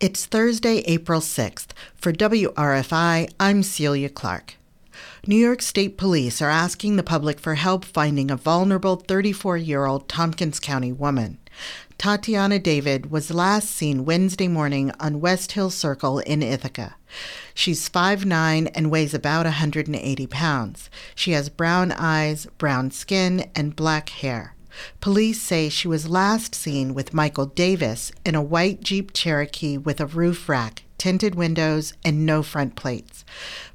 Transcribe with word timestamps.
It's 0.00 0.24
Thursday, 0.24 0.78
April 0.86 1.20
6th. 1.20 1.72
For 1.94 2.10
WRFI, 2.10 3.30
I'm 3.38 3.62
Celia 3.62 4.08
Clark. 4.08 4.54
New 5.26 5.36
York 5.36 5.60
State 5.60 5.98
Police 5.98 6.40
are 6.40 6.48
asking 6.48 6.96
the 6.96 7.02
public 7.02 7.38
for 7.38 7.56
help 7.56 7.84
finding 7.84 8.30
a 8.30 8.36
vulnerable 8.36 8.96
34 8.96 9.58
year 9.58 9.84
old 9.84 10.08
Tompkins 10.08 10.58
County 10.58 10.90
woman. 10.90 11.36
Tatiana 11.98 12.58
David 12.58 13.10
was 13.10 13.30
last 13.30 13.68
seen 13.68 14.06
Wednesday 14.06 14.48
morning 14.48 14.90
on 14.98 15.20
West 15.20 15.52
Hill 15.52 15.68
Circle 15.68 16.20
in 16.20 16.42
Ithaca. 16.42 16.96
She's 17.52 17.90
5'9 17.90 18.70
and 18.74 18.90
weighs 18.90 19.12
about 19.12 19.44
180 19.44 20.26
pounds. 20.28 20.88
She 21.14 21.32
has 21.32 21.50
brown 21.50 21.92
eyes, 21.92 22.46
brown 22.56 22.90
skin, 22.90 23.50
and 23.54 23.76
black 23.76 24.08
hair. 24.08 24.54
Police 25.00 25.40
say 25.40 25.68
she 25.68 25.88
was 25.88 26.08
last 26.08 26.54
seen 26.54 26.94
with 26.94 27.14
Michael 27.14 27.46
Davis 27.46 28.12
in 28.24 28.34
a 28.34 28.42
white 28.42 28.82
Jeep 28.82 29.12
Cherokee 29.12 29.78
with 29.78 30.00
a 30.00 30.06
roof 30.06 30.48
rack, 30.48 30.84
tinted 30.98 31.34
windows, 31.34 31.94
and 32.04 32.26
no 32.26 32.42
front 32.42 32.76
plates. 32.76 33.24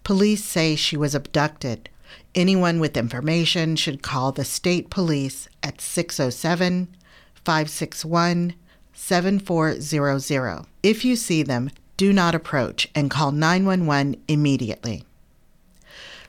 Police 0.04 0.44
say 0.44 0.76
she 0.76 0.98
was 0.98 1.16
abducted. 1.16 1.90
Anyone 2.34 2.80
with 2.80 2.98
information 2.98 3.76
should 3.76 4.04
call 4.04 4.32
the 4.32 4.46
state 4.46 4.90
police 4.90 5.48
at 5.64 5.82
607 5.82 6.96
561 7.34 8.54
7400. 8.94 10.66
If 10.84 11.05
you 11.05 11.16
see 11.16 11.44
them, 11.44 11.70
do 11.98 12.12
not 12.12 12.36
approach 12.36 12.90
and 12.94 13.10
call 13.10 13.32
911 13.32 14.22
immediately. 14.27 15.04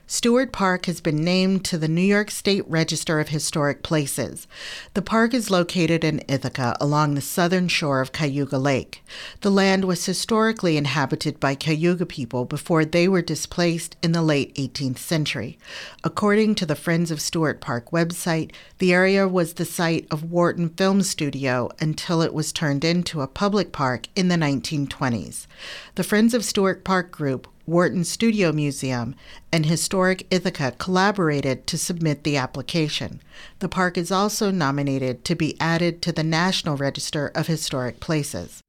Stewart 0.09 0.53
Park 0.53 0.85
has 0.85 1.01
been 1.01 1.21
named 1.21 1.65
to 1.65 1.77
the 1.77 1.89
New 1.89 1.99
York 1.99 2.31
State 2.31 2.63
Register 2.65 3.19
of 3.19 3.27
Historic 3.27 3.83
Places. 3.83 4.47
The 4.93 5.01
park 5.01 5.33
is 5.33 5.51
located 5.51 6.05
in 6.05 6.23
Ithaca 6.29 6.77
along 6.79 7.15
the 7.15 7.21
southern 7.21 7.67
shore 7.67 7.99
of 7.99 8.13
Cayuga 8.13 8.57
Lake. 8.57 9.03
The 9.41 9.51
land 9.51 9.83
was 9.83 10.05
historically 10.05 10.77
inhabited 10.77 11.41
by 11.41 11.55
Cayuga 11.55 12.05
people 12.05 12.45
before 12.45 12.85
they 12.85 13.09
were 13.09 13.21
displaced 13.21 13.97
in 14.01 14.13
the 14.13 14.21
late 14.21 14.55
18th 14.55 14.99
century. 14.99 15.59
According 16.05 16.55
to 16.55 16.65
the 16.65 16.75
Friends 16.75 17.11
of 17.11 17.19
Stewart 17.19 17.59
Park 17.59 17.91
website, 17.91 18.53
the 18.77 18.93
area 18.93 19.27
was 19.27 19.55
the 19.55 19.65
site 19.65 20.07
of 20.09 20.31
Wharton 20.31 20.69
Film 20.69 21.01
Studio 21.01 21.69
until 21.81 22.21
it 22.21 22.33
was 22.33 22.53
turned 22.53 22.85
into 22.85 23.19
a 23.19 23.27
public 23.27 23.73
park 23.73 24.07
in 24.15 24.29
the 24.29 24.35
1920s. 24.35 25.47
The 25.95 26.03
Friends 26.05 26.33
of 26.33 26.45
Stewart 26.45 26.85
Park 26.85 27.11
group 27.11 27.49
Wharton 27.67 28.05
Studio 28.05 28.53
Museum, 28.53 29.13
and 29.51 29.65
Historic 29.65 30.25
Ithaca 30.31 30.73
collaborated 30.77 31.67
to 31.67 31.77
submit 31.77 32.23
the 32.23 32.37
application. 32.37 33.21
The 33.59 33.67
park 33.69 33.97
is 33.97 34.09
also 34.09 34.49
nominated 34.49 35.25
to 35.25 35.35
be 35.35 35.59
added 35.59 36.01
to 36.03 36.13
the 36.13 36.23
National 36.23 36.77
Register 36.77 37.31
of 37.35 37.47
Historic 37.47 37.99
Places. 37.99 38.61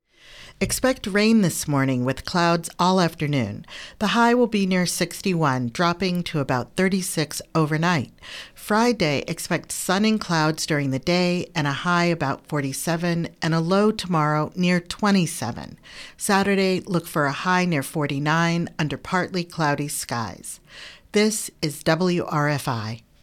Expect 0.60 1.06
rain 1.06 1.42
this 1.42 1.68
morning 1.68 2.04
with 2.04 2.24
clouds 2.24 2.68
all 2.80 3.00
afternoon. 3.00 3.64
The 4.00 4.08
high 4.08 4.34
will 4.34 4.48
be 4.48 4.66
near 4.66 4.86
61, 4.86 5.68
dropping 5.68 6.24
to 6.24 6.40
about 6.40 6.74
36 6.74 7.40
overnight. 7.54 8.12
Friday, 8.56 9.22
expect 9.28 9.70
sun 9.70 10.04
and 10.04 10.20
clouds 10.20 10.66
during 10.66 10.90
the 10.90 10.98
day 10.98 11.48
and 11.54 11.68
a 11.68 11.72
high 11.72 12.06
about 12.06 12.44
47 12.48 13.28
and 13.40 13.54
a 13.54 13.60
low 13.60 13.92
tomorrow 13.92 14.50
near 14.56 14.80
27. 14.80 15.78
Saturday, 16.16 16.80
look 16.80 17.06
for 17.06 17.26
a 17.26 17.32
high 17.32 17.64
near 17.64 17.84
49 17.84 18.68
under 18.80 18.98
partly 18.98 19.44
cloudy 19.44 19.86
skies. 19.86 20.58
This 21.12 21.52
is 21.62 21.84
WRFI. 21.84 23.02